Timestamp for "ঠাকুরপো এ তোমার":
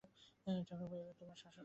0.67-1.37